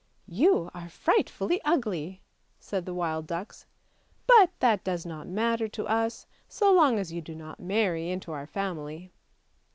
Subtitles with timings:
[0.41, 2.23] "You are frightfully ugly,"
[2.59, 3.67] said the wild ducks,"
[4.25, 8.31] but that does not matter to us, so long as you do not marry into
[8.31, 9.11] our family